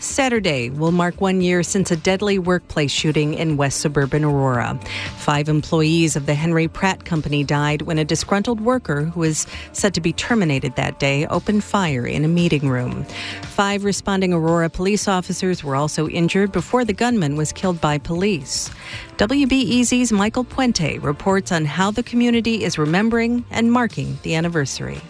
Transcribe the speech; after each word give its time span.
Saturday 0.00 0.70
will 0.70 0.92
mark 0.92 1.20
one 1.20 1.40
year 1.40 1.62
since 1.62 1.90
a 1.90 1.96
deadly 1.96 2.38
workplace 2.38 2.90
shooting 2.90 3.34
in 3.34 3.56
west 3.56 3.80
suburban 3.80 4.24
Aurora. 4.24 4.78
Five 5.16 5.48
employees 5.48 6.16
of 6.16 6.26
the 6.26 6.34
Henry 6.34 6.68
Pratt 6.68 7.04
Company 7.04 7.44
died 7.44 7.82
when 7.82 7.98
a 7.98 8.04
disgruntled 8.04 8.60
worker 8.60 9.04
who 9.04 9.20
was 9.20 9.46
said 9.72 9.94
to 9.94 10.00
be 10.00 10.12
terminated 10.12 10.76
that 10.76 10.98
day 10.98 11.26
opened 11.26 11.64
fire 11.64 12.06
in 12.06 12.24
a 12.24 12.28
meeting 12.28 12.68
room. 12.68 13.04
Five 13.42 13.84
responding 13.84 14.32
Aurora 14.32 14.70
police 14.70 15.08
officers 15.08 15.64
were 15.64 15.76
also 15.76 16.08
injured 16.08 16.52
before 16.52 16.84
the 16.84 16.92
gunman 16.92 17.36
was 17.36 17.52
killed 17.52 17.80
by 17.80 17.98
police. 17.98 18.70
WBEZ's 19.16 20.12
Michael 20.12 20.44
Puente 20.44 20.98
reports 21.02 21.50
on 21.50 21.64
how 21.64 21.90
the 21.90 22.02
community 22.02 22.62
is 22.62 22.78
remembering 22.78 23.44
and 23.50 23.72
marking 23.72 24.18
the 24.22 24.34
anniversary. 24.34 25.00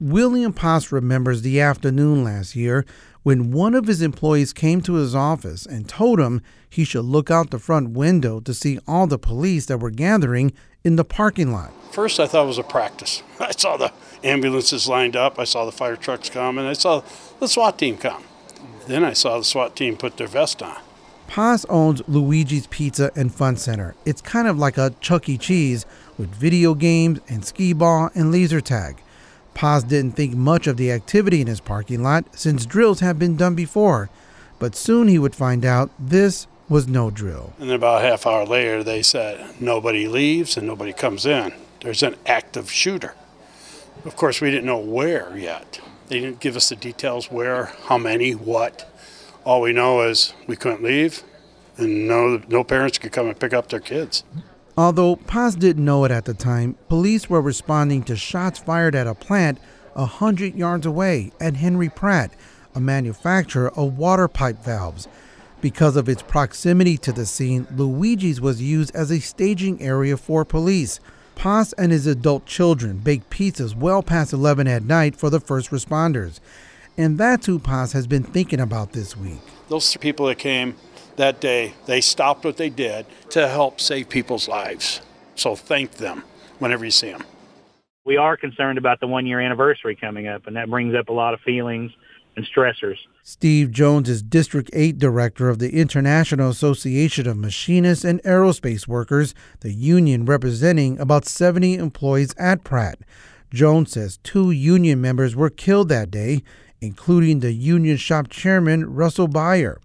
William 0.00 0.54
Paz 0.54 0.90
remembers 0.90 1.42
the 1.42 1.60
afternoon 1.60 2.24
last 2.24 2.56
year 2.56 2.86
when 3.22 3.50
one 3.50 3.74
of 3.74 3.86
his 3.86 4.00
employees 4.00 4.54
came 4.54 4.80
to 4.80 4.94
his 4.94 5.14
office 5.14 5.66
and 5.66 5.86
told 5.86 6.18
him 6.18 6.40
he 6.70 6.84
should 6.84 7.04
look 7.04 7.30
out 7.30 7.50
the 7.50 7.58
front 7.58 7.90
window 7.90 8.40
to 8.40 8.54
see 8.54 8.78
all 8.88 9.06
the 9.06 9.18
police 9.18 9.66
that 9.66 9.76
were 9.76 9.90
gathering 9.90 10.54
in 10.84 10.96
the 10.96 11.04
parking 11.04 11.52
lot. 11.52 11.70
First, 11.92 12.18
I 12.18 12.26
thought 12.26 12.44
it 12.44 12.46
was 12.46 12.56
a 12.56 12.62
practice. 12.62 13.22
I 13.40 13.50
saw 13.50 13.76
the 13.76 13.92
ambulances 14.24 14.88
lined 14.88 15.16
up, 15.16 15.38
I 15.38 15.44
saw 15.44 15.66
the 15.66 15.72
fire 15.72 15.96
trucks 15.96 16.30
come, 16.30 16.56
and 16.56 16.66
I 16.66 16.72
saw 16.72 17.02
the 17.38 17.46
SWAT 17.46 17.78
team 17.78 17.98
come. 17.98 18.24
Then 18.86 19.04
I 19.04 19.12
saw 19.12 19.36
the 19.36 19.44
SWAT 19.44 19.76
team 19.76 19.98
put 19.98 20.16
their 20.16 20.28
vest 20.28 20.62
on. 20.62 20.78
Paz 21.26 21.66
owns 21.68 22.00
Luigi's 22.08 22.66
Pizza 22.68 23.12
and 23.14 23.34
Fun 23.34 23.56
Center. 23.56 23.94
It's 24.06 24.22
kind 24.22 24.48
of 24.48 24.58
like 24.58 24.78
a 24.78 24.94
Chuck 25.00 25.28
E. 25.28 25.36
Cheese 25.36 25.84
with 26.16 26.34
video 26.34 26.74
games 26.74 27.20
and 27.28 27.44
skee 27.44 27.74
ball 27.74 28.08
and 28.14 28.32
laser 28.32 28.62
tag. 28.62 29.02
Paz 29.60 29.84
didn't 29.84 30.12
think 30.12 30.34
much 30.34 30.66
of 30.66 30.78
the 30.78 30.90
activity 30.90 31.42
in 31.42 31.46
his 31.46 31.60
parking 31.60 32.02
lot 32.02 32.24
since 32.34 32.64
drills 32.64 33.00
had 33.00 33.18
been 33.18 33.36
done 33.36 33.54
before, 33.54 34.08
but 34.58 34.74
soon 34.74 35.06
he 35.06 35.18
would 35.18 35.34
find 35.34 35.66
out 35.66 35.90
this 35.98 36.46
was 36.70 36.88
no 36.88 37.10
drill. 37.10 37.52
And 37.58 37.70
about 37.70 38.00
half 38.00 38.26
hour 38.26 38.46
later, 38.46 38.82
they 38.82 39.02
said 39.02 39.60
nobody 39.60 40.08
leaves 40.08 40.56
and 40.56 40.66
nobody 40.66 40.94
comes 40.94 41.26
in. 41.26 41.52
There's 41.82 42.02
an 42.02 42.16
active 42.24 42.70
shooter. 42.70 43.14
Of 44.06 44.16
course, 44.16 44.40
we 44.40 44.50
didn't 44.50 44.64
know 44.64 44.78
where 44.78 45.36
yet. 45.36 45.78
They 46.08 46.20
didn't 46.20 46.40
give 46.40 46.56
us 46.56 46.70
the 46.70 46.76
details 46.76 47.30
where, 47.30 47.66
how 47.84 47.98
many, 47.98 48.32
what. 48.32 48.90
All 49.44 49.60
we 49.60 49.74
know 49.74 50.00
is 50.00 50.32
we 50.46 50.56
couldn't 50.56 50.82
leave, 50.82 51.22
and 51.76 52.08
no, 52.08 52.40
no 52.48 52.64
parents 52.64 52.96
could 52.96 53.12
come 53.12 53.26
and 53.26 53.38
pick 53.38 53.52
up 53.52 53.68
their 53.68 53.78
kids. 53.78 54.24
Although 54.76 55.16
Paz 55.16 55.56
didn't 55.56 55.84
know 55.84 56.04
it 56.04 56.10
at 56.10 56.24
the 56.24 56.34
time, 56.34 56.76
police 56.88 57.28
were 57.28 57.42
responding 57.42 58.02
to 58.04 58.16
shots 58.16 58.58
fired 58.58 58.94
at 58.94 59.06
a 59.06 59.14
plant 59.14 59.58
a 59.96 60.06
hundred 60.06 60.54
yards 60.54 60.86
away 60.86 61.32
at 61.40 61.56
Henry 61.56 61.88
Pratt, 61.88 62.32
a 62.74 62.80
manufacturer 62.80 63.70
of 63.76 63.98
water 63.98 64.28
pipe 64.28 64.62
valves. 64.64 65.08
Because 65.60 65.96
of 65.96 66.08
its 66.08 66.22
proximity 66.22 66.96
to 66.98 67.12
the 67.12 67.26
scene, 67.26 67.66
Luigi's 67.76 68.40
was 68.40 68.62
used 68.62 68.94
as 68.94 69.10
a 69.10 69.20
staging 69.20 69.82
area 69.82 70.16
for 70.16 70.44
police. 70.44 71.00
Paz 71.34 71.72
and 71.74 71.92
his 71.92 72.06
adult 72.06 72.46
children 72.46 72.98
baked 72.98 73.28
pizzas 73.30 73.74
well 73.74 74.02
past 74.02 74.32
11 74.32 74.66
at 74.68 74.84
night 74.84 75.16
for 75.16 75.28
the 75.28 75.40
first 75.40 75.70
responders. 75.70 76.40
And 76.96 77.18
that's 77.18 77.46
who 77.46 77.58
Paz 77.58 77.92
has 77.92 78.06
been 78.06 78.22
thinking 78.22 78.60
about 78.60 78.92
this 78.92 79.16
week. 79.16 79.40
Those 79.68 79.96
people 79.96 80.26
that 80.26 80.38
came 80.38 80.76
that 81.16 81.40
day, 81.40 81.74
they 81.86 82.00
stopped 82.00 82.44
what 82.44 82.56
they 82.56 82.70
did 82.70 83.06
to 83.30 83.48
help 83.48 83.80
save 83.80 84.08
people's 84.08 84.48
lives. 84.48 85.00
So 85.34 85.56
thank 85.56 85.92
them 85.92 86.24
whenever 86.58 86.84
you 86.84 86.90
see 86.90 87.10
them. 87.10 87.24
We 88.04 88.16
are 88.16 88.36
concerned 88.36 88.78
about 88.78 89.00
the 89.00 89.06
one 89.06 89.26
year 89.26 89.40
anniversary 89.40 89.96
coming 89.96 90.26
up, 90.26 90.46
and 90.46 90.56
that 90.56 90.68
brings 90.68 90.94
up 90.94 91.08
a 91.08 91.12
lot 91.12 91.34
of 91.34 91.40
feelings 91.40 91.92
and 92.36 92.46
stressors. 92.46 92.96
Steve 93.22 93.70
Jones 93.70 94.08
is 94.08 94.22
District 94.22 94.70
8 94.72 94.98
Director 94.98 95.48
of 95.48 95.58
the 95.58 95.78
International 95.78 96.48
Association 96.48 97.28
of 97.28 97.36
Machinists 97.36 98.04
and 98.04 98.22
Aerospace 98.22 98.88
Workers, 98.88 99.34
the 99.60 99.72
union 99.72 100.24
representing 100.24 100.98
about 100.98 101.26
70 101.26 101.74
employees 101.74 102.34
at 102.38 102.64
Pratt. 102.64 102.98
Jones 103.52 103.92
says 103.92 104.18
two 104.22 104.50
union 104.50 105.00
members 105.00 105.36
were 105.36 105.50
killed 105.50 105.88
that 105.90 106.10
day, 106.10 106.42
including 106.80 107.40
the 107.40 107.52
union 107.52 107.96
shop 107.96 108.28
chairman, 108.28 108.94
Russell 108.94 109.28
Beyer. 109.28 109.78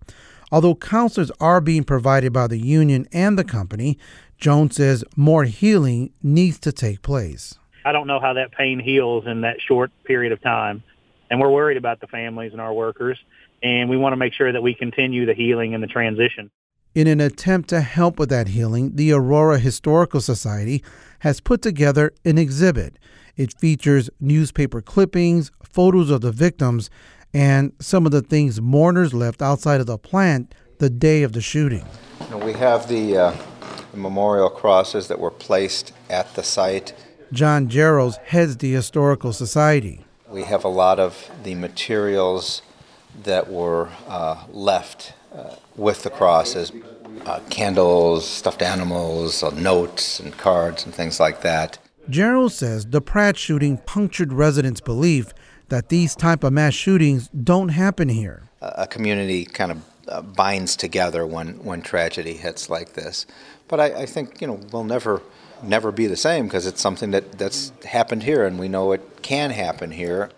Although 0.55 0.75
counselors 0.75 1.31
are 1.41 1.59
being 1.59 1.83
provided 1.83 2.31
by 2.31 2.47
the 2.47 2.57
union 2.57 3.09
and 3.11 3.37
the 3.37 3.43
company, 3.43 3.97
Jones 4.37 4.77
says 4.77 5.03
more 5.17 5.43
healing 5.43 6.13
needs 6.23 6.59
to 6.59 6.71
take 6.71 7.01
place. 7.01 7.55
I 7.83 7.91
don't 7.91 8.07
know 8.07 8.21
how 8.21 8.31
that 8.35 8.53
pain 8.53 8.79
heals 8.79 9.25
in 9.27 9.41
that 9.41 9.57
short 9.59 9.91
period 10.05 10.31
of 10.31 10.41
time. 10.41 10.81
And 11.29 11.41
we're 11.41 11.51
worried 11.51 11.75
about 11.75 11.99
the 11.99 12.07
families 12.07 12.53
and 12.53 12.61
our 12.61 12.73
workers. 12.73 13.17
And 13.63 13.89
we 13.89 13.97
want 13.97 14.13
to 14.13 14.17
make 14.17 14.33
sure 14.33 14.53
that 14.53 14.63
we 14.63 14.73
continue 14.73 15.25
the 15.25 15.33
healing 15.33 15.73
and 15.73 15.83
the 15.83 15.87
transition. 15.87 16.49
In 16.93 17.07
an 17.07 17.19
attempt 17.19 17.67
to 17.71 17.81
help 17.81 18.17
with 18.17 18.29
that 18.29 18.47
healing, 18.47 18.95
the 18.95 19.11
Aurora 19.11 19.59
Historical 19.59 20.21
Society 20.21 20.81
has 21.19 21.41
put 21.41 21.61
together 21.61 22.13
an 22.23 22.37
exhibit. 22.37 22.97
It 23.35 23.53
features 23.59 24.09
newspaper 24.21 24.81
clippings, 24.81 25.51
photos 25.61 26.09
of 26.09 26.21
the 26.21 26.31
victims, 26.31 26.89
and 27.35 27.73
some 27.79 28.05
of 28.05 28.13
the 28.13 28.21
things 28.21 28.61
mourners 28.61 29.13
left 29.13 29.41
outside 29.41 29.81
of 29.81 29.87
the 29.87 29.97
plant 29.97 30.55
the 30.79 30.89
day 30.89 31.21
of 31.21 31.33
the 31.33 31.41
shooting. 31.41 31.85
We 32.33 32.53
have 32.53 32.87
the, 32.87 33.17
uh, 33.17 33.35
the 33.91 33.97
memorial 33.97 34.49
crosses 34.49 35.09
that 35.09 35.19
were 35.19 35.31
placed 35.31 35.91
at 36.09 36.33
the 36.35 36.43
site. 36.43 36.93
John 37.33 37.67
Jaros 37.67 38.17
heads 38.23 38.55
the 38.57 38.71
Historical 38.71 39.33
Society. 39.33 40.05
We 40.29 40.43
have 40.43 40.63
a 40.63 40.69
lot 40.69 40.97
of 40.97 41.29
the 41.43 41.55
materials 41.55 42.61
that 43.23 43.51
were 43.51 43.89
uh, 44.07 44.45
left 44.49 45.13
uh, 45.33 45.55
with 45.75 46.03
the 46.03 46.09
crosses 46.09 46.71
uh, 47.25 47.39
candles, 47.49 48.27
stuffed 48.27 48.61
animals, 48.61 49.41
uh, 49.43 49.49
notes, 49.51 50.19
and 50.19 50.37
cards, 50.37 50.85
and 50.85 50.93
things 50.93 51.19
like 51.19 51.41
that. 51.41 51.77
Jaros 52.09 52.51
says 52.51 52.85
the 52.85 53.01
Pratt 53.01 53.37
shooting 53.37 53.77
punctured 53.77 54.31
residents' 54.31 54.81
belief 54.81 55.33
that 55.69 55.89
these 55.89 56.15
type 56.15 56.43
of 56.43 56.53
mass 56.53 56.73
shootings 56.73 57.27
don't 57.29 57.69
happen 57.69 58.09
here. 58.09 58.49
A 58.61 58.87
community 58.87 59.45
kind 59.45 59.71
of 59.71 59.81
uh, 60.07 60.21
binds 60.21 60.75
together 60.75 61.25
when, 61.25 61.63
when 61.63 61.81
tragedy 61.81 62.33
hits 62.33 62.69
like 62.69 62.93
this. 62.93 63.25
But 63.67 63.79
I, 63.79 63.85
I 64.01 64.05
think 64.05 64.41
you 64.41 64.47
know 64.47 64.59
we'll 64.71 64.83
never 64.83 65.21
never 65.63 65.91
be 65.91 66.07
the 66.07 66.15
same 66.15 66.45
because 66.45 66.65
it's 66.65 66.81
something 66.81 67.11
that, 67.11 67.33
that's 67.33 67.71
happened 67.85 68.23
here, 68.23 68.45
and 68.45 68.59
we 68.59 68.67
know 68.67 68.91
it 68.91 69.01
can 69.21 69.51
happen 69.51 69.91
here, 69.91 70.29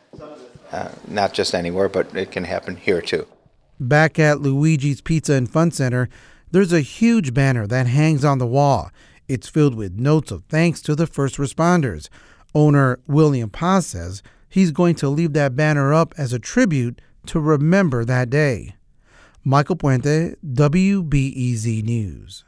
uh, 0.72 0.90
not 1.08 1.34
just 1.34 1.54
anywhere, 1.54 1.90
but 1.90 2.16
it 2.16 2.32
can 2.32 2.44
happen 2.44 2.76
here 2.76 3.02
too. 3.02 3.28
Back 3.80 4.18
at 4.20 4.42
Luigi's 4.42 5.02
Pizza 5.02 5.34
and 5.34 5.50
Fun 5.50 5.72
Center, 5.72 6.10
there's 6.52 6.74
a 6.74 6.82
huge 6.82 7.34
banner 7.34 7.68
that 7.68 7.88
hangs 7.88 8.24
on 8.24 8.38
the 8.38 8.48
wall. 8.48 8.90
It's 9.28 9.50
filled 9.50 9.76
with 9.76 10.00
notes 10.00 10.32
of 10.32 10.44
thanks 10.46 10.82
to 10.84 10.96
the 10.96 11.08
first 11.08 11.38
responders. 11.38 12.10
Owner 12.56 13.00
William 13.08 13.50
Paz 13.50 13.88
says 13.88 14.24
he's 14.50 14.72
going 14.72 14.96
to 14.96 15.10
leave 15.10 15.34
that 15.34 15.56
banner 15.56 15.94
up 15.94 16.14
as 16.18 16.34
a 16.34 16.40
tribute 16.40 17.02
to 17.28 17.40
remember 17.40 18.06
that 18.06 18.30
day. 18.30 18.76
Michael 19.44 19.76
Puente, 19.76 20.36
WBEZ 20.46 21.84
News. 21.84 22.44